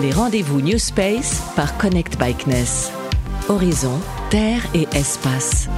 Les 0.00 0.12
rendez-vous 0.12 0.62
New 0.62 0.78
Space 0.78 1.42
par 1.56 1.76
Connect 1.76 2.18
Bikeness. 2.18 2.90
Horizon, 3.50 4.00
terre 4.30 4.62
et 4.72 4.86
espace. 4.96 5.68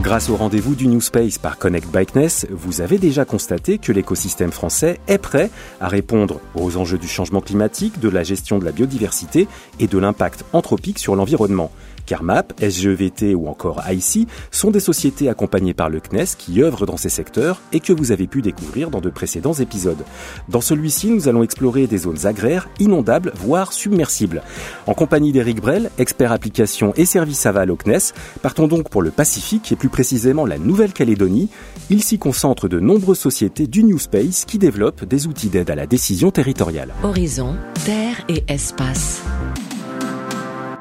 Grâce 0.00 0.28
au 0.28 0.36
rendez-vous 0.36 0.76
du 0.76 0.86
New 0.86 1.00
Space 1.00 1.36
par 1.36 1.58
Connect 1.58 1.88
Bikeness, 1.90 2.46
vous 2.50 2.82
avez 2.82 2.98
déjà 2.98 3.24
constaté 3.24 3.78
que 3.78 3.90
l'écosystème 3.90 4.52
français 4.52 5.00
est 5.08 5.18
prêt 5.18 5.50
à 5.80 5.88
répondre 5.88 6.40
aux 6.54 6.76
enjeux 6.76 6.98
du 6.98 7.08
changement 7.08 7.40
climatique, 7.40 7.98
de 7.98 8.08
la 8.08 8.22
gestion 8.22 8.58
de 8.58 8.64
la 8.64 8.70
biodiversité 8.70 9.48
et 9.80 9.88
de 9.88 9.98
l'impact 9.98 10.44
anthropique 10.52 11.00
sur 11.00 11.16
l'environnement. 11.16 11.72
CarMap, 12.06 12.54
SGVT 12.60 13.34
ou 13.34 13.48
encore 13.48 13.82
IC 13.90 14.28
sont 14.50 14.70
des 14.70 14.80
sociétés 14.80 15.28
accompagnées 15.28 15.74
par 15.74 15.90
le 15.90 16.00
CNES 16.00 16.36
qui 16.38 16.62
œuvrent 16.62 16.86
dans 16.86 16.96
ces 16.96 17.08
secteurs 17.08 17.60
et 17.72 17.80
que 17.80 17.92
vous 17.92 18.12
avez 18.12 18.26
pu 18.26 18.42
découvrir 18.42 18.90
dans 18.90 19.00
de 19.00 19.10
précédents 19.10 19.52
épisodes. 19.52 20.04
Dans 20.48 20.60
celui-ci, 20.60 21.10
nous 21.10 21.28
allons 21.28 21.42
explorer 21.42 21.86
des 21.86 21.98
zones 21.98 22.26
agraires, 22.26 22.68
inondables, 22.80 23.32
voire 23.34 23.72
submersibles. 23.72 24.42
En 24.86 24.94
compagnie 24.94 25.32
d'Éric 25.32 25.60
Brel, 25.60 25.90
expert 25.98 26.32
application 26.32 26.92
et 26.96 27.04
service 27.04 27.44
aval 27.46 27.70
au 27.70 27.76
CNES, 27.76 28.12
partons 28.42 28.68
donc 28.68 28.88
pour 28.88 29.02
le 29.02 29.10
Pacifique 29.10 29.72
et 29.72 29.76
plus 29.76 29.88
précisément 29.88 30.46
la 30.46 30.58
Nouvelle-Calédonie. 30.58 31.48
Il 31.90 32.02
s'y 32.02 32.18
concentre 32.18 32.68
de 32.68 32.80
nombreuses 32.80 33.18
sociétés 33.18 33.66
du 33.66 33.82
New 33.82 33.98
Space 33.98 34.44
qui 34.44 34.58
développent 34.58 35.04
des 35.04 35.26
outils 35.26 35.48
d'aide 35.48 35.70
à 35.70 35.74
la 35.74 35.86
décision 35.86 36.30
territoriale. 36.30 36.94
Horizon, 37.02 37.56
terre 37.84 38.24
et 38.28 38.44
espace. 38.48 39.22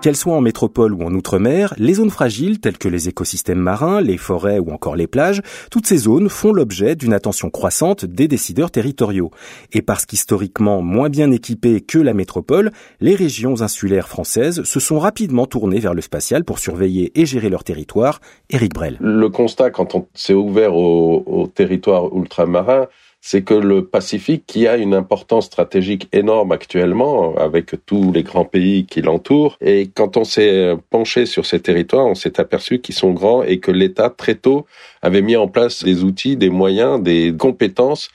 Qu'elles 0.06 0.16
soient 0.16 0.36
en 0.36 0.42
métropole 0.42 0.94
ou 0.94 1.02
en 1.02 1.12
outre-mer, 1.16 1.74
les 1.80 1.96
zones 1.96 2.12
fragiles 2.12 2.60
telles 2.60 2.78
que 2.78 2.88
les 2.88 3.10
écosystèmes 3.10 3.58
marins, 3.58 4.02
les 4.02 4.18
forêts 4.18 4.60
ou 4.60 4.70
encore 4.70 4.96
les 4.96 5.08
plages, 5.08 5.42
toutes 5.72 5.88
ces 5.88 5.98
zones 5.98 6.30
font 6.30 6.54
l'objet 6.54 6.96
d'une 6.96 7.12
attention 7.12 7.50
croissante 7.50 8.06
des 8.06 8.28
décideurs 8.28 8.70
territoriaux. 8.70 9.32
Et 9.74 9.82
parce 9.82 10.06
qu'historiquement 10.06 10.84
moins 10.84 11.10
bien 11.10 11.32
équipées 11.32 11.82
que 11.82 11.98
la 11.98 12.14
métropole, 12.14 12.72
les 13.02 13.16
régions 13.16 13.64
insulaires 13.64 14.08
françaises 14.08 14.62
se 14.62 14.80
sont 14.80 15.00
rapidement 15.00 15.48
tournées 15.48 15.80
vers 15.80 15.96
le 15.96 16.02
spatial 16.02 16.44
pour 16.44 16.60
surveiller 16.60 17.12
et 17.20 17.26
gérer 17.26 17.50
leur 17.50 17.64
territoire. 17.64 18.22
Éric 18.52 18.76
Brel. 18.76 19.00
Le 19.02 19.30
constat 19.30 19.72
quand 19.72 19.96
on 19.96 20.06
s'est 20.14 20.36
ouvert 20.36 20.76
au, 20.76 21.24
au 21.26 21.48
territoire 21.48 22.16
ultramarin, 22.16 22.86
c'est 23.28 23.42
que 23.42 23.56
le 23.56 23.88
Pacifique, 23.88 24.44
qui 24.46 24.68
a 24.68 24.78
une 24.78 24.94
importance 24.94 25.46
stratégique 25.48 26.08
énorme 26.14 26.52
actuellement, 26.52 27.36
avec 27.38 27.74
tous 27.88 28.12
les 28.12 28.22
grands 28.22 28.46
pays 28.46 28.86
qui 28.86 29.02
l'entourent, 29.02 29.58
et 29.62 29.90
quand 29.96 30.16
on 30.16 30.24
s'est 30.24 30.76
penché 30.92 31.26
sur 31.26 31.48
ces 31.48 31.60
territoires, 31.60 32.06
on 32.06 32.14
s'est 32.14 32.40
aperçu 32.40 32.82
qu'ils 32.82 32.94
sont 32.94 33.14
grands 33.14 33.42
et 33.42 33.60
que 33.60 33.72
l'État, 33.72 34.12
très 34.12 34.36
tôt, 34.36 34.68
avait 35.02 35.24
mis 35.24 35.36
en 35.36 35.48
place 35.48 35.84
des 35.84 36.04
outils, 36.04 36.38
des 36.38 36.52
moyens, 36.52 37.02
des 37.02 37.34
compétences 37.36 38.12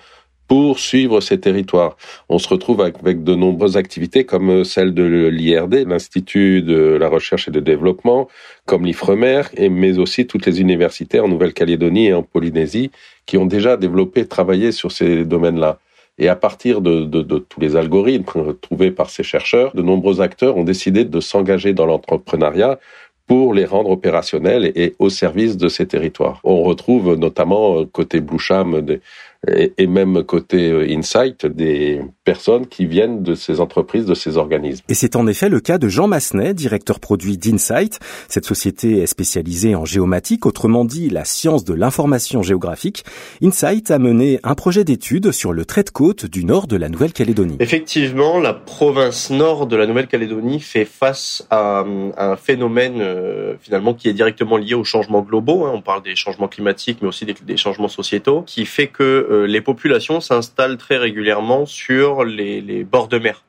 pour 0.51 0.81
suivre 0.81 1.21
ces 1.21 1.39
territoires. 1.39 1.97
On 2.29 2.41
se 2.41 2.49
retrouve 2.49 2.81
avec, 2.81 3.23
de 3.23 3.37
nombreuses 3.37 3.77
activités 3.77 4.25
comme 4.25 4.65
celle 4.65 4.95
de 4.95 5.29
l'IRD, 5.29 5.87
l'Institut 5.87 6.61
de 6.63 6.97
la 7.01 7.09
recherche 7.09 7.47
et 7.47 7.53
de 7.53 7.61
développement, 7.61 8.27
comme 8.67 8.85
l'IFREMER, 8.85 9.43
mais 9.71 9.99
aussi 9.99 10.27
toutes 10.27 10.47
les 10.47 10.61
universités 10.61 11.21
en 11.21 11.29
Nouvelle-Calédonie 11.29 12.07
et 12.07 12.15
en 12.15 12.25
Polynésie 12.25 12.91
qui 13.27 13.39
ont 13.39 13.47
déjà 13.47 13.77
développé, 13.77 14.27
travaillé 14.27 14.73
sur 14.73 14.91
ces 14.91 15.25
domaines-là. 15.25 15.79
Et 16.19 16.29
à 16.29 16.35
partir 16.35 16.81
de, 16.81 17.05
tous 17.23 17.61
les 17.61 17.77
algorithmes 17.77 18.55
trouvés 18.61 18.91
par 18.91 19.09
ces 19.09 19.23
chercheurs, 19.23 19.73
de 19.77 19.83
nombreux 19.83 20.21
acteurs 20.21 20.57
ont 20.57 20.65
décidé 20.65 21.05
de 21.05 21.21
s'engager 21.21 21.75
dans 21.75 21.87
l'entrepreneuriat 21.87 22.81
pour 23.29 23.55
les 23.55 23.65
rendre 23.65 23.91
opérationnels 23.91 24.73
et 24.75 24.97
au 24.99 25.11
service 25.11 25.57
de 25.57 25.69
ces 25.69 25.87
territoires. 25.87 26.41
On 26.43 26.65
retrouve 26.65 27.15
notamment 27.15 27.85
côté 27.85 28.21
Bluecham 28.21 28.81
des, 28.81 29.01
et, 29.49 29.87
même 29.87 30.23
côté 30.25 30.71
euh, 30.71 30.87
Insight, 30.91 31.47
des 31.47 32.03
personnes 32.25 32.67
qui 32.67 32.87
viennent 32.87 33.23
de 33.23 33.35
ces 33.35 33.61
entreprises, 33.61 34.05
de 34.05 34.15
ces 34.15 34.37
organismes. 34.37 34.85
Et 34.89 34.95
c'est 34.95 35.17
en 35.17 35.27
effet 35.27 35.49
le 35.49 35.61
cas 35.61 35.79
de 35.79 35.89
Jean 35.89 36.09
Massenet, 36.09 36.53
directeur 36.53 37.01
produit 37.01 37.39
d'Insight. 37.39 37.99
Cette 38.29 38.45
société 38.45 38.99
est 38.99 39.07
spécialisée 39.07 39.75
en 39.75 39.87
géomatique, 39.87 40.45
autrement 40.45 40.85
dit 40.85 41.09
la 41.09 41.25
science 41.25 41.65
de 41.65 41.73
l'information 41.73 42.43
géographique. 42.43 43.05
Insight 43.43 43.91
a 43.91 43.99
mené 43.99 44.41
un 44.43 44.55
projet 44.55 44.85
d'étude 44.85 45.33
sur 45.33 45.53
le 45.53 45.65
trait 45.65 45.85
de 45.85 45.91
côte 45.91 46.27
du 46.27 46.45
nord 46.45 46.67
de 46.67 46.77
la 46.77 46.91
Nouvelle-Calédonie. 46.91 47.57
Effectivement, 47.61 48.39
la 48.39 48.53
province 48.53 49.31
nord 49.31 49.67
de 49.67 49.77
la 49.77 49.87
Nouvelle-Calédonie 49.87 50.61
fait 50.61 50.85
face 50.85 51.47
à, 51.51 51.85
un 52.17 52.37
phénomène 52.37 53.01
euh, 53.01 53.55
finalement 53.61 53.95
qui 53.95 54.09
est 54.09 54.13
directement 54.13 54.59
lié 54.59 54.75
aux 54.75 54.85
changements 54.85 55.23
globaux. 55.23 55.65
Hein. 55.65 55.73
On 55.75 55.81
parle 55.81 56.03
des 56.03 56.15
changements 56.15 56.49
climatiques, 56.49 56.99
mais 57.01 57.09
aussi 57.09 57.25
des, 57.25 57.35
des 57.43 57.57
changements 57.57 57.89
sociétaux, 57.89 58.43
qui 58.43 58.67
fait 58.67 58.89
que 58.89 59.29
euh, 59.31 59.47
les 59.47 59.61
populations 59.61 60.21
s'installent 60.21 60.77
très 60.77 60.97
régulièrement 60.97 61.65
sur 61.65 62.25
les, 62.25 62.85
bords 62.85 63.09
de 63.09 63.19
mer. 63.19 63.45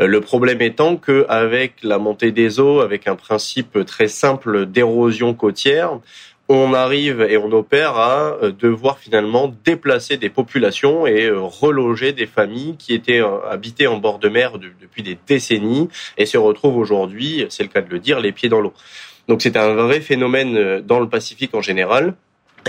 Euh, 0.00 0.06
le 0.06 0.20
problème 0.20 0.60
étant 0.60 0.96
que 0.96 1.24
avec 1.28 1.76
la 1.82 1.98
montée 1.98 2.32
des 2.32 2.60
eaux, 2.60 2.80
avec 2.80 3.08
un 3.08 3.16
principe 3.16 3.84
très 3.86 4.08
simple 4.08 4.66
d'érosion 4.66 5.32
côtière, 5.32 5.98
on 6.48 6.74
arrive 6.74 7.22
et 7.22 7.38
on 7.38 7.50
opère 7.52 7.96
à 7.96 8.36
euh, 8.42 8.52
devoir 8.52 8.98
finalement 8.98 9.54
déplacer 9.64 10.18
des 10.18 10.28
populations 10.28 11.06
et 11.06 11.30
reloger 11.30 12.12
des 12.12 12.26
familles 12.26 12.76
qui 12.76 12.92
étaient 12.92 13.22
habitées 13.48 13.86
en 13.86 13.96
bord 13.96 14.18
de 14.18 14.28
mer 14.28 14.58
depuis 14.58 15.02
des 15.02 15.16
décennies 15.26 15.88
et 16.18 16.26
se 16.26 16.36
retrouvent 16.36 16.76
aujourd'hui, 16.76 17.46
c'est 17.48 17.62
le 17.62 17.70
cas 17.70 17.80
de 17.80 17.90
le 17.90 18.00
dire, 18.00 18.20
les 18.20 18.32
pieds 18.32 18.50
dans 18.50 18.60
l'eau. 18.60 18.74
Donc 19.28 19.40
c'est 19.40 19.56
un 19.56 19.72
vrai 19.74 20.00
phénomène 20.00 20.80
dans 20.80 21.00
le 21.00 21.08
Pacifique 21.08 21.54
en 21.54 21.62
général 21.62 22.14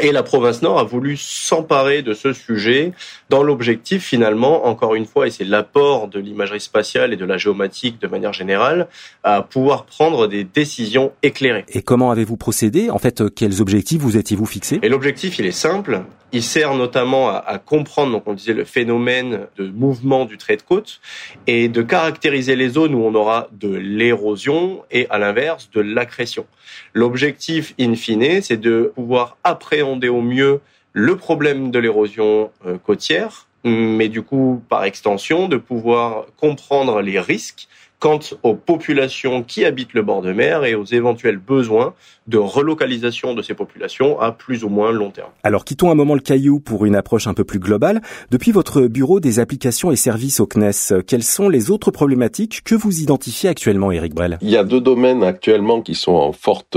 et 0.01 0.11
la 0.11 0.23
province 0.23 0.61
Nord 0.61 0.79
a 0.79 0.83
voulu 0.83 1.17
s'emparer 1.17 2.01
de 2.01 2.13
ce 2.13 2.33
sujet 2.33 2.93
dans 3.29 3.43
l'objectif 3.43 4.03
finalement, 4.03 4.65
encore 4.65 4.95
une 4.95 5.05
fois, 5.05 5.27
et 5.27 5.29
c'est 5.29 5.43
l'apport 5.43 6.07
de 6.07 6.19
l'imagerie 6.19 6.59
spatiale 6.59 7.13
et 7.13 7.15
de 7.15 7.25
la 7.25 7.37
géomatique 7.37 8.01
de 8.01 8.07
manière 8.07 8.33
générale, 8.33 8.87
à 9.23 9.43
pouvoir 9.43 9.85
prendre 9.85 10.27
des 10.27 10.43
décisions 10.43 11.11
éclairées. 11.21 11.65
Et 11.67 11.81
comment 11.81 12.11
avez-vous 12.11 12.37
procédé? 12.37 12.89
En 12.89 12.97
fait, 12.97 13.23
quels 13.35 13.61
objectifs 13.61 14.01
vous 14.01 14.17
étiez-vous 14.17 14.45
fixés? 14.45 14.79
Et 14.81 14.89
l'objectif, 14.89 15.37
il 15.39 15.45
est 15.45 15.51
simple. 15.51 16.01
Il 16.31 16.41
sert 16.41 16.73
notamment 16.73 17.29
à, 17.29 17.35
à, 17.35 17.59
comprendre, 17.59 18.13
donc 18.13 18.23
on 18.25 18.33
disait, 18.33 18.53
le 18.53 18.65
phénomène 18.65 19.41
de 19.55 19.67
mouvement 19.67 20.25
du 20.25 20.39
trait 20.39 20.57
de 20.57 20.63
côte 20.63 20.99
et 21.45 21.69
de 21.69 21.83
caractériser 21.83 22.55
les 22.55 22.69
zones 22.69 22.95
où 22.95 23.03
on 23.03 23.13
aura 23.13 23.49
de 23.51 23.69
l'érosion 23.69 24.81
et 24.89 25.05
à 25.11 25.19
l'inverse 25.19 25.69
de 25.71 25.81
l'accrétion. 25.81 26.47
L'objectif, 26.93 27.75
in 27.79 27.93
fine, 27.93 28.41
c'est 28.41 28.57
de 28.57 28.91
pouvoir 28.95 29.37
appréhender 29.43 29.82
au 29.83 30.21
mieux 30.21 30.61
le 30.93 31.15
problème 31.15 31.71
de 31.71 31.79
l'érosion 31.79 32.51
euh, 32.65 32.77
côtière, 32.77 33.47
mais 33.63 34.09
du 34.09 34.21
coup, 34.21 34.61
par 34.69 34.83
extension, 34.83 35.47
de 35.47 35.57
pouvoir 35.57 36.25
comprendre 36.37 37.01
les 37.01 37.19
risques 37.19 37.67
quant 38.03 38.19
aux 38.43 38.55
populations 38.55 39.43
qui 39.43 39.63
habitent 39.63 39.93
le 39.93 40.01
bord 40.01 40.21
de 40.21 40.33
mer 40.33 40.65
et 40.65 40.75
aux 40.75 40.83
éventuels 40.83 41.37
besoins 41.37 41.93
de 42.27 42.37
relocalisation 42.37 43.33
de 43.33 43.41
ces 43.41 43.53
populations 43.53 44.19
à 44.19 44.33
plus 44.33 44.65
ou 44.65 44.69
moins 44.69 44.91
long 44.91 45.09
terme. 45.09 45.29
Alors 45.43 45.63
quittons 45.63 45.89
un 45.89 45.95
moment 45.95 46.13
le 46.13 46.19
caillou 46.19 46.59
pour 46.59 46.85
une 46.85 46.97
approche 46.97 47.27
un 47.27 47.33
peu 47.33 47.45
plus 47.45 47.59
globale. 47.59 48.01
Depuis 48.29 48.51
votre 48.51 48.87
bureau 48.87 49.21
des 49.21 49.39
applications 49.39 49.89
et 49.89 49.95
services 49.95 50.41
au 50.41 50.47
CNES, 50.47 51.01
quelles 51.07 51.23
sont 51.23 51.47
les 51.47 51.71
autres 51.71 51.91
problématiques 51.91 52.61
que 52.65 52.75
vous 52.75 52.99
identifiez 52.99 53.49
actuellement, 53.49 53.89
Eric 53.93 54.13
Brel? 54.13 54.37
Il 54.41 54.49
y 54.49 54.57
a 54.57 54.65
deux 54.65 54.81
domaines 54.81 55.23
actuellement 55.23 55.81
qui 55.81 55.95
sont 55.95 56.11
en 56.11 56.33
forte 56.33 56.75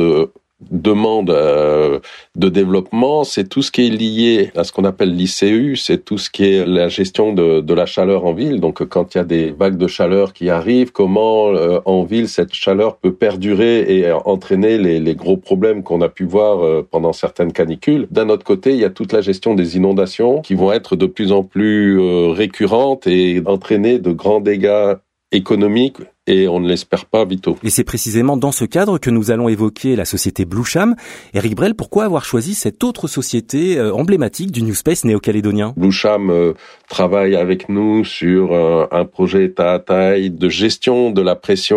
demande 0.71 1.31
euh, 1.31 2.01
de 2.35 2.49
développement, 2.49 3.25
c'est 3.25 3.49
tout 3.49 3.61
ce 3.61 3.71
qui 3.71 3.87
est 3.87 3.91
lié 3.91 4.53
à 4.57 4.65
ce 4.65 4.73
qu'on 4.73 4.85
appelle 4.85 5.15
l'ICU, 5.15 5.77
c'est 5.77 6.05
tout 6.05 6.17
ce 6.17 6.31
qui 6.31 6.45
est 6.45 6.67
la 6.67 6.89
gestion 6.89 7.35
de, 7.35 7.61
de, 7.61 7.75
la 7.75 7.85
chaleur 7.85 8.25
en 8.25 8.33
ville. 8.33 8.61
Donc 8.61 8.83
quand 8.87 9.15
il 9.15 9.19
y 9.19 9.21
a 9.21 9.25
des 9.25 9.51
vagues 9.51 9.77
de 9.77 9.87
chaleur 9.87 10.33
qui 10.33 10.49
arrivent, 10.49 10.93
comment 10.93 11.49
euh, 11.49 11.81
en 11.85 12.05
ville 12.05 12.29
cette 12.29 12.55
chaleur 12.55 12.97
peut 12.97 13.13
perdurer 13.13 13.99
et 13.99 14.11
entraîner 14.11 14.79
les, 14.79 14.99
les 14.99 15.15
gros 15.15 15.37
problèmes 15.37 15.83
qu'on 15.83 16.01
a 16.01 16.09
pu 16.09 16.25
voir 16.25 16.65
euh, 16.65 16.87
pendant 16.91 17.13
certaines 17.13 17.53
canicules. 17.53 18.09
D'un 18.11 18.31
autre 18.31 18.45
côté, 18.45 18.71
il 18.71 18.79
y 18.79 18.85
a 18.85 18.91
toute 18.91 19.13
la 19.13 19.21
gestion 19.21 19.55
des 19.55 19.77
inondations 19.77 20.41
qui 20.41 20.55
vont 20.55 20.73
être 20.73 20.97
de 20.97 21.07
plus 21.07 21.33
en 21.33 21.43
plus 21.43 21.99
récurrentes 22.31 23.07
et 23.07 23.43
entraîner 23.47 23.99
de 23.99 24.13
grands 24.13 24.41
dégâts 24.41 24.95
économiques 25.37 25.99
et 26.27 26.49
on 26.49 26.59
ne 26.59 26.69
l'espère 26.69 27.07
pas 27.07 27.25
vitaux. 27.25 27.57
Et 27.63 27.71
c'est 27.71 27.85
précisément 27.85 28.37
dans 28.37 28.51
ce 28.51 28.65
cadre 28.65 28.99
que 28.99 29.11
nous 29.11 29.31
allons 29.31 29.49
évoquer 29.49 29.95
la 29.95 30.05
société 30.05 30.45
Bluesham. 30.45 30.97
Eric 31.35 31.55
Brel, 31.55 31.75
pourquoi 31.75 32.05
avoir 32.05 32.25
choisi 32.25 32.55
cette 32.55 32.83
autre 32.83 33.07
société 33.07 33.79
euh, 33.79 33.95
emblématique 33.95 34.51
du 34.51 34.63
New 34.63 34.75
Space 34.75 35.05
néo-calédonien? 35.05 35.73
Bluesham 35.77 36.31
euh, 36.31 36.55
travaille 36.89 37.37
avec 37.37 37.69
nous 37.69 38.05
sur 38.05 38.53
euh, 38.53 38.87
un 38.91 39.05
projet 39.05 39.53
taille 39.87 40.31
de 40.31 40.49
gestion 40.49 41.11
de 41.11 41.23
la 41.23 41.37
pression 41.37 41.77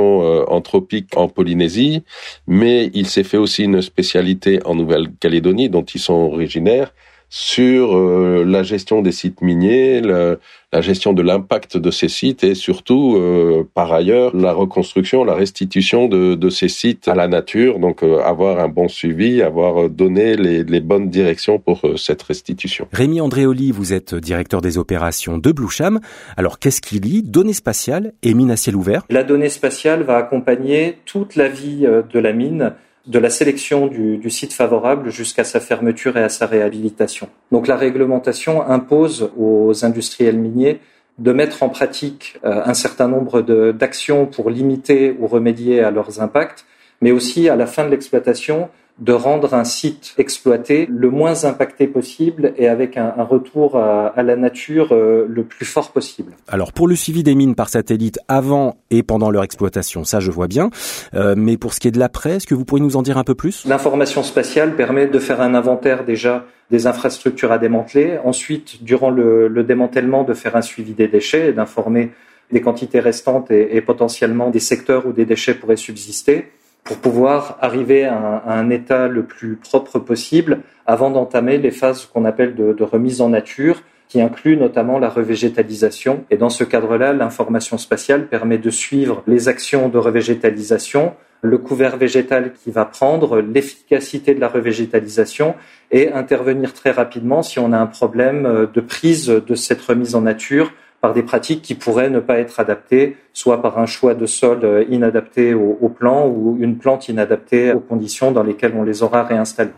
anthropique 0.49 1.15
en 1.15 1.27
Polynésie, 1.27 2.03
mais 2.47 2.89
il 2.93 3.07
s'est 3.07 3.23
fait 3.23 3.37
aussi 3.37 3.63
une 3.63 3.81
spécialité 3.81 4.59
en 4.65 4.75
Nouvelle-Calédonie 4.75 5.69
dont 5.69 5.83
ils 5.83 5.99
sont 5.99 6.13
originaires 6.13 6.91
sur 7.29 7.95
euh, 7.95 8.43
la 8.45 8.63
gestion 8.63 9.01
des 9.03 9.11
sites 9.11 9.41
miniers, 9.41 10.01
la 10.01 10.81
gestion 10.81 11.13
de 11.13 11.21
l'impact 11.21 11.77
de 11.77 11.91
ces 11.91 12.09
sites 12.09 12.43
et 12.43 12.55
surtout, 12.55 13.15
euh, 13.17 13.67
par 13.73 13.93
ailleurs, 13.93 14.35
la 14.35 14.51
reconstruction, 14.51 15.23
la 15.23 15.35
restitution 15.35 16.07
de, 16.07 16.33
de, 16.33 16.49
ces 16.49 16.69
sites 16.69 17.07
à 17.07 17.13
la 17.13 17.27
nature. 17.27 17.79
Donc, 17.79 18.01
euh, 18.01 18.19
avoir 18.23 18.59
un 18.59 18.67
bon 18.67 18.87
suivi, 18.87 19.43
avoir 19.43 19.89
donné 19.89 20.35
les, 20.35 20.63
les 20.63 20.79
bonnes 20.79 21.09
directions 21.09 21.59
pour 21.59 21.81
cette 21.97 22.23
restitution. 22.23 22.87
Rémi 22.91 23.21
Andréoli, 23.21 23.71
vous 23.71 23.93
êtes 23.93 24.15
directeur 24.15 24.61
des 24.61 24.79
opérations 24.79 25.37
de 25.37 25.51
Bloucham. 25.51 25.99
Alors, 26.35 26.57
qu'est-ce 26.57 26.81
qui 26.81 26.99
lie 26.99 27.21
données 27.21 27.53
spatiales 27.53 28.13
et 28.23 28.33
mine 28.33 28.49
à 28.49 28.57
ciel 28.57 28.75
ouvert 28.75 29.03
La 29.09 29.23
donnée 29.23 29.49
spatiale 29.49 30.01
va 30.01 30.17
accompagner 30.17 30.97
toute 31.05 31.35
la 31.35 31.47
vie 31.47 31.81
de 31.81 32.19
la 32.19 32.33
mine 32.33 32.73
de 33.09 33.17
la 33.17 33.31
sélection 33.31 33.87
du, 33.87 34.29
site 34.29 34.53
favorable 34.53 35.09
jusqu'à 35.09 35.43
sa 35.43 35.59
fermeture 35.59 36.15
et 36.15 36.23
à 36.23 36.29
sa 36.29 36.45
réhabilitation. 36.45 37.27
Donc 37.51 37.67
la 37.67 37.75
réglementation 37.75 38.61
impose 38.61 39.31
aux 39.35 39.83
industriels 39.83 40.37
miniers 40.37 40.79
de 41.17 41.33
mettre 41.33 41.63
en 41.63 41.69
pratique 41.69 42.39
euh, 42.45 42.61
un 42.63 42.75
certain 42.75 43.07
nombre 43.07 43.41
d'actions 43.71 44.27
pour 44.27 44.51
limiter 44.51 45.17
ou 45.19 45.25
remédier 45.27 45.81
à 45.81 45.89
leurs 45.89 46.21
impacts, 46.21 46.65
mais 47.01 47.11
aussi 47.11 47.49
à 47.49 47.55
la 47.55 47.65
fin 47.65 47.83
de 47.83 47.89
l'exploitation 47.89 48.69
de 48.99 49.13
rendre 49.13 49.53
un 49.53 49.63
site 49.63 50.13
exploité 50.17 50.85
le 50.89 51.09
moins 51.09 51.45
impacté 51.45 51.87
possible 51.87 52.53
et 52.57 52.67
avec 52.67 52.97
un, 52.97 53.11
retour 53.23 53.77
à, 53.77 54.13
la 54.21 54.35
nature 54.35 54.89
euh, 54.91 55.25
le 55.29 55.43
plus 55.43 55.65
fort 55.65 55.91
possible. 55.91 56.33
Alors 56.47 56.73
pour 56.73 56.87
le 56.87 56.95
suivi 56.95 57.23
des 57.23 57.35
mines 57.35 57.55
par 57.55 57.69
satellite 57.69 58.19
avant 58.27 58.75
et 58.91 59.03
pendant 59.03 59.29
leur 59.29 59.43
exploitation, 59.43 60.03
ça 60.03 60.19
je 60.19 60.31
vois 60.31 60.47
bien. 60.47 60.69
Euh, 61.13 61.35
mais 61.37 61.57
pour 61.57 61.73
ce 61.73 61.79
qui 61.79 61.87
est 61.87 61.91
de 61.91 61.99
l'après, 61.99 62.35
est-ce 62.35 62.47
que 62.47 62.55
vous 62.55 62.65
pourriez 62.65 62.83
nous 62.83 62.97
en 62.97 63.01
dire 63.01 63.17
un 63.17 63.23
peu 63.23 63.35
plus? 63.35 63.65
L'information 63.65 64.23
spatiale 64.23 64.75
permet 64.75 65.07
de 65.07 65.19
faire 65.19 65.41
un 65.41 65.53
inventaire 65.53 66.03
déjà 66.03 66.45
des 66.69 66.85
infrastructures 66.85 67.51
à 67.51 67.57
démanteler, 67.57 68.17
ensuite 68.23 68.83
durant 68.83 69.09
le, 69.09 69.63
démantèlement 69.63 70.23
de 70.23 70.33
faire 70.33 70.55
un 70.55 70.61
suivi 70.61 70.93
des 70.93 71.07
déchets 71.07 71.49
et 71.49 71.53
d'informer 71.53 72.11
des 72.51 72.61
quantités 72.61 72.99
restantes 72.99 73.51
et 73.51 73.79
potentiellement 73.81 74.49
des 74.49 74.59
secteurs 74.59 75.05
où 75.05 75.13
des 75.13 75.25
déchets 75.25 75.53
pourraient 75.53 75.77
subsister 75.77 76.47
pour 76.83 76.97
pouvoir 76.97 77.57
arriver 77.61 78.05
à 78.05 78.43
un, 78.47 78.69
état 78.69 79.07
le 79.07 79.23
plus 79.23 79.55
propre 79.55 79.99
possible 79.99 80.61
avant 80.85 81.11
d'entamer 81.11 81.57
les 81.57 81.71
phases 81.71 82.05
qu'on 82.05 82.25
appelle 82.25 82.55
de, 82.55 82.83
remise 82.83 83.21
en 83.21 83.29
nature, 83.29 83.83
qui 84.07 84.21
inclut 84.21 84.57
notamment 84.57 84.97
la 84.97 85.09
revégétalisation. 85.09 86.25
Et 86.31 86.37
dans 86.37 86.49
ce 86.49 86.63
cadre-là, 86.63 87.13
l'information 87.13 87.77
spatiale 87.77 88.27
permet 88.27 88.57
de 88.57 88.71
suivre 88.71 89.21
les 89.27 89.47
actions 89.47 89.87
de 89.87 89.99
revégétalisation, 89.99 91.13
le 91.41 91.59
couvert 91.59 91.95
végétal 91.95 92.53
qui 92.53 92.71
va 92.71 92.85
prendre, 92.85 93.39
l'efficacité 93.39 94.33
de 94.33 94.39
la 94.39 94.47
revégétalisation 94.47 95.53
et 95.91 96.11
intervenir 96.11 96.73
très 96.73 96.91
rapidement 96.91 97.43
si 97.43 97.59
on 97.59 97.71
a 97.71 97.77
un 97.77 97.85
problème 97.85 98.67
de 98.73 98.81
prise 98.81 99.27
de 99.27 99.55
cette 99.55 99.81
remise 99.81 100.15
en 100.15 100.21
nature 100.21 100.71
par 101.01 101.13
des 101.13 101.23
pratiques 101.23 101.61
qui 101.61 101.75
pourraient 101.75 102.09
ne 102.09 102.19
pas 102.19 102.39
être 102.39 102.59
adaptées, 102.59 103.17
soit 103.33 103.61
par 103.61 103.79
un 103.79 103.85
choix 103.85 104.15
de 104.15 104.25
sol 104.25 104.85
inadapté 104.89 105.53
au, 105.53 105.77
au 105.81 105.89
plan 105.89 106.27
ou 106.27 106.57
une 106.59 106.77
plante 106.77 107.09
inadaptée 107.09 107.71
aux 107.73 107.79
conditions 107.79 108.31
dans 108.31 108.43
lesquelles 108.43 108.73
on 108.75 108.83
les 108.83 109.03
aura 109.03 109.23
réinstallées. 109.23 109.71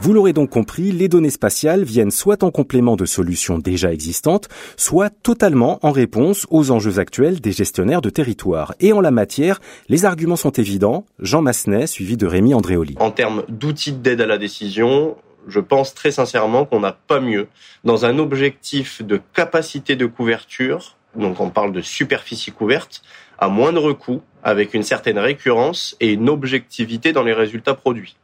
Vous 0.00 0.12
l'aurez 0.12 0.32
donc 0.32 0.50
compris, 0.50 0.92
les 0.92 1.08
données 1.08 1.28
spatiales 1.28 1.82
viennent 1.82 2.12
soit 2.12 2.44
en 2.44 2.52
complément 2.52 2.94
de 2.94 3.04
solutions 3.04 3.58
déjà 3.58 3.92
existantes, 3.92 4.48
soit 4.76 5.10
totalement 5.10 5.80
en 5.82 5.90
réponse 5.90 6.46
aux 6.50 6.70
enjeux 6.70 7.00
actuels 7.00 7.40
des 7.40 7.50
gestionnaires 7.50 8.00
de 8.00 8.08
territoire. 8.08 8.74
Et 8.78 8.92
en 8.92 9.00
la 9.00 9.10
matière, 9.10 9.58
les 9.88 10.04
arguments 10.04 10.36
sont 10.36 10.52
évidents. 10.52 11.04
Jean 11.18 11.42
Massenet, 11.42 11.88
suivi 11.88 12.16
de 12.16 12.26
Rémi 12.26 12.54
Andréoli. 12.54 12.94
En 13.00 13.10
termes 13.10 13.42
d'outils 13.48 13.92
d'aide 13.92 14.20
à 14.20 14.26
la 14.26 14.38
décision, 14.38 15.16
je 15.48 15.60
pense 15.60 15.94
très 15.94 16.10
sincèrement 16.10 16.64
qu'on 16.64 16.80
n'a 16.80 16.92
pas 16.92 17.20
mieux 17.20 17.48
dans 17.84 18.04
un 18.04 18.18
objectif 18.18 19.02
de 19.02 19.20
capacité 19.34 19.96
de 19.96 20.06
couverture. 20.06 20.96
Donc 21.14 21.40
on 21.40 21.50
parle 21.50 21.72
de 21.72 21.80
superficie 21.80 22.52
couverte 22.52 23.02
à 23.38 23.48
moindre 23.48 23.92
coût, 23.92 24.22
avec 24.42 24.74
une 24.74 24.82
certaine 24.82 25.18
récurrence 25.18 25.96
et 26.00 26.12
une 26.12 26.28
objectivité 26.28 27.12
dans 27.12 27.22
les 27.22 27.32
résultats 27.32 27.74
produits. 27.74 28.16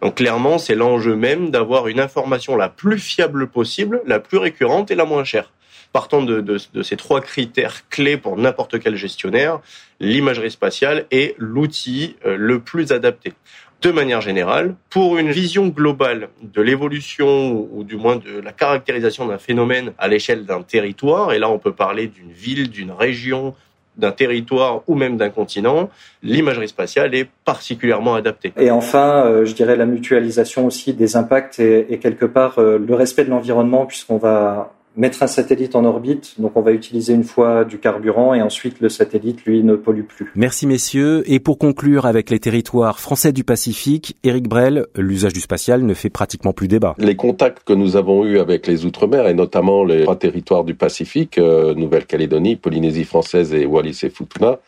Donc 0.00 0.16
clairement, 0.16 0.58
c'est 0.58 0.74
l'enjeu 0.74 1.14
même 1.14 1.50
d'avoir 1.50 1.88
une 1.88 2.00
information 2.00 2.56
la 2.56 2.68
plus 2.68 2.98
fiable 2.98 3.48
possible, 3.48 4.02
la 4.06 4.18
plus 4.18 4.38
récurrente 4.38 4.90
et 4.90 4.94
la 4.94 5.04
moins 5.04 5.24
chère. 5.24 5.52
Partant 5.92 6.22
de, 6.22 6.40
de 6.40 6.82
ces 6.82 6.96
trois 6.96 7.20
critères 7.20 7.88
clés 7.90 8.16
pour 8.16 8.36
n'importe 8.38 8.80
quel 8.80 8.96
gestionnaire, 8.96 9.60
l'imagerie 10.00 10.50
spatiale 10.50 11.04
est 11.10 11.34
l'outil 11.38 12.16
euh, 12.24 12.36
le 12.38 12.60
plus 12.60 12.92
adapté 12.92 13.34
de 13.82 13.90
manière 13.90 14.20
générale, 14.20 14.76
pour 14.90 15.18
une 15.18 15.32
vision 15.32 15.66
globale 15.66 16.28
de 16.40 16.62
l'évolution 16.62 17.68
ou 17.72 17.82
du 17.82 17.96
moins 17.96 18.16
de 18.16 18.40
la 18.40 18.52
caractérisation 18.52 19.26
d'un 19.26 19.38
phénomène 19.38 19.92
à 19.98 20.06
l'échelle 20.06 20.46
d'un 20.46 20.62
territoire, 20.62 21.32
et 21.32 21.40
là 21.40 21.50
on 21.50 21.58
peut 21.58 21.72
parler 21.72 22.06
d'une 22.06 22.30
ville, 22.30 22.70
d'une 22.70 22.92
région, 22.92 23.54
d'un 23.96 24.12
territoire 24.12 24.82
ou 24.86 24.94
même 24.94 25.16
d'un 25.16 25.30
continent, 25.30 25.90
l'imagerie 26.22 26.68
spatiale 26.68 27.14
est 27.14 27.28
particulièrement 27.44 28.14
adaptée. 28.14 28.52
Et 28.56 28.70
enfin, 28.70 29.26
euh, 29.26 29.44
je 29.44 29.54
dirais 29.54 29.76
la 29.76 29.84
mutualisation 29.84 30.64
aussi 30.64 30.94
des 30.94 31.16
impacts 31.16 31.58
et, 31.58 31.98
quelque 32.00 32.24
part 32.24 32.58
euh, 32.58 32.78
le 32.78 32.94
respect 32.94 33.24
de 33.24 33.30
l'environnement 33.30 33.84
puisqu'on 33.84 34.16
va 34.16 34.72
mettre 34.96 35.22
un 35.22 35.26
satellite 35.26 35.74
en 35.74 35.84
orbite. 35.84 36.34
Donc 36.38 36.56
on 36.56 36.62
va 36.62 36.72
utiliser 36.72 37.14
une 37.14 37.24
fois 37.24 37.64
du 37.64 37.78
carburant 37.78 38.34
et 38.34 38.42
ensuite 38.42 38.80
le 38.80 38.88
satellite, 38.88 39.44
lui, 39.44 39.62
ne 39.62 39.74
pollue 39.74 40.04
plus. 40.04 40.30
Merci 40.34 40.66
messieurs. 40.66 41.22
Et 41.26 41.40
pour 41.40 41.58
conclure 41.58 42.06
avec 42.06 42.30
les 42.30 42.38
territoires 42.38 43.00
français 43.00 43.32
du 43.32 43.44
Pacifique, 43.44 44.16
Eric 44.24 44.48
Brel, 44.48 44.86
l'usage 44.96 45.32
du 45.32 45.40
spatial 45.40 45.84
ne 45.84 45.94
fait 45.94 46.10
pratiquement 46.10 46.52
plus 46.52 46.68
débat. 46.68 46.94
Les 46.98 47.16
contacts 47.16 47.64
que 47.64 47.72
nous 47.72 47.96
avons 47.96 48.24
eus 48.24 48.38
avec 48.38 48.66
les 48.66 48.84
Outre-mer 48.84 49.26
et 49.28 49.34
notamment 49.34 49.84
les 49.84 50.02
trois 50.02 50.16
territoires 50.16 50.64
du 50.64 50.74
Pacifique, 50.74 51.38
euh, 51.38 51.74
Nouvelle-Calédonie, 51.74 52.56
Polynésie 52.56 53.04
française 53.04 53.54
et 53.54 53.66
Wallis 53.66 54.00
et 54.02 54.10
Futuna, 54.10 54.58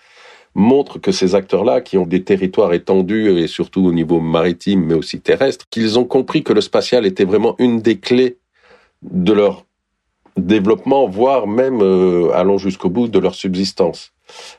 montrent 0.54 1.00
que 1.00 1.10
ces 1.10 1.34
acteurs-là, 1.34 1.80
qui 1.80 1.98
ont 1.98 2.06
des 2.06 2.22
territoires 2.22 2.72
étendus 2.72 3.30
et 3.30 3.48
surtout 3.48 3.84
au 3.84 3.92
niveau 3.92 4.20
maritime 4.20 4.84
mais 4.84 4.94
aussi 4.94 5.20
terrestre, 5.20 5.66
qu'ils 5.68 5.98
ont 5.98 6.04
compris 6.04 6.44
que 6.44 6.52
le 6.52 6.60
spatial 6.60 7.06
était 7.06 7.24
vraiment 7.24 7.56
une 7.58 7.80
des 7.80 7.98
clés 7.98 8.38
de 9.02 9.32
leur 9.32 9.66
développement, 10.36 11.06
voire 11.08 11.46
même 11.46 11.80
euh, 11.82 12.30
allons 12.34 12.58
jusqu'au 12.58 12.90
bout 12.90 13.08
de 13.08 13.18
leur 13.18 13.34
subsistance. 13.34 14.12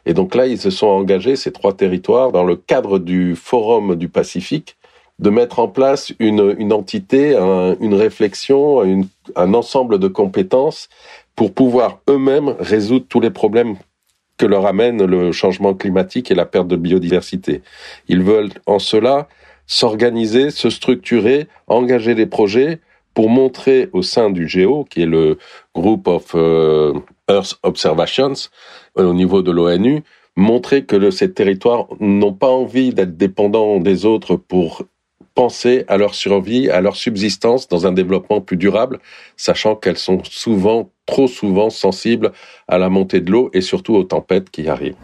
Et 0.06 0.14
donc 0.14 0.36
là, 0.36 0.48
ils 0.48 0.60
se 0.60 0.70
sont 0.70 0.88
engagés, 0.88 1.36
ces 1.36 1.52
trois 1.52 1.74
territoires, 1.74 2.32
dans 2.32 2.44
le 2.44 2.56
cadre 2.56 3.00
du 3.00 3.36
Forum 3.36 3.96
du 3.96 4.10
Pacifique, 4.10 4.78
de 5.20 5.30
mettre 5.30 5.60
en 5.60 5.68
place 5.68 6.14
une, 6.20 6.56
une 6.58 6.74
entité, 6.74 7.36
une 7.80 7.94
réflexion, 7.94 8.84
un 9.36 9.54
ensemble 9.54 9.98
de 9.98 10.10
compétences 10.10 10.90
pour 11.36 11.54
pouvoir 11.54 12.00
eux-mêmes 12.10 12.56
résoudre 12.60 13.06
tous 13.08 13.22
les 13.22 13.30
problèmes 13.30 13.78
que 14.38 14.46
leur 14.46 14.66
amène 14.66 15.06
le 15.06 15.32
changement 15.32 15.74
climatique 15.74 16.32
et 16.32 16.36
la 16.36 16.46
perte 16.46 16.68
de 16.68 16.76
biodiversité. 16.76 17.62
Ils 18.08 18.24
veulent 18.24 18.52
en 18.66 18.80
cela 18.80 19.28
s'organiser, 19.68 20.52
se 20.52 20.70
structurer, 20.70 21.48
engager 21.68 22.16
des 22.16 22.26
projets 22.26 22.80
pour 23.16 23.30
montrer 23.30 23.90
au 23.94 24.04
sein 24.04 24.30
du 24.30 24.48
GEO, 24.48 24.84
qui 24.84 25.02
est 25.02 25.08
le 25.08 25.40
Group 25.74 26.08
of 26.08 26.34
euh, 26.36 26.94
Earth 27.30 27.58
Observations 27.64 28.34
euh, 29.00 29.06
au 29.06 29.14
niveau 29.14 29.42
de 29.42 29.52
l'ONU, 29.52 30.04
montrer 30.36 30.86
que 30.86 31.10
ces 31.10 31.34
territoires 31.34 31.88
n'ont 32.00 32.34
pas 32.34 32.50
envie 32.50 32.94
d'être 32.94 33.18
dépendants 33.18 33.80
des 33.80 34.06
autres 34.06 34.36
pour 34.36 34.84
penser 35.34 35.86
à 35.88 35.98
leur 35.98 36.14
survie, 36.14 36.70
à 36.70 36.82
leur 36.82 36.96
subsistance 36.96 37.68
dans 37.68 37.88
un 37.88 37.92
développement 37.92 38.42
plus 38.42 38.58
durable, 38.58 39.00
sachant 39.38 39.76
qu'elles 39.76 39.98
sont 39.98 40.22
souvent, 40.24 40.92
trop 41.06 41.28
souvent 41.28 41.70
sensibles 41.70 42.32
à 42.68 42.78
la 42.78 42.90
montée 42.90 43.22
de 43.22 43.32
l'eau 43.32 43.50
et 43.54 43.62
surtout 43.62 43.96
aux 43.96 44.04
tempêtes 44.04 44.50
qui 44.50 44.68
arrivent. 44.68 44.96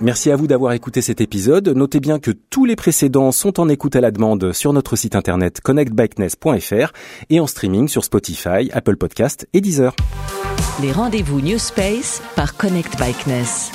Merci 0.00 0.30
à 0.30 0.36
vous 0.36 0.46
d'avoir 0.46 0.72
écouté 0.74 1.02
cet 1.02 1.20
épisode. 1.20 1.68
Notez 1.68 1.98
bien 1.98 2.20
que 2.20 2.30
tous 2.30 2.64
les 2.64 2.76
précédents 2.76 3.32
sont 3.32 3.58
en 3.58 3.68
écoute 3.68 3.96
à 3.96 4.00
la 4.00 4.12
demande 4.12 4.52
sur 4.52 4.72
notre 4.72 4.94
site 4.94 5.16
internet 5.16 5.60
connectbikeness.fr 5.60 6.92
et 7.30 7.40
en 7.40 7.46
streaming 7.48 7.88
sur 7.88 8.04
Spotify, 8.04 8.70
Apple 8.72 8.96
Podcast 8.96 9.48
et 9.54 9.60
Deezer. 9.60 9.96
Les 10.80 10.92
rendez-vous 10.92 11.40
New 11.40 11.58
Space 11.58 12.22
par 12.36 12.56
Connect 12.56 12.96
Bikeness. 12.96 13.72